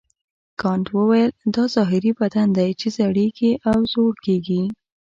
کانت 0.61 0.87
وویل 0.97 1.31
دا 1.55 1.63
ظاهري 1.75 2.11
بدن 2.19 2.47
دی 2.57 2.69
چې 2.79 2.87
زړیږي 2.97 3.51
او 3.69 3.77
زوړ 3.93 4.13
کیږي. 4.25 4.63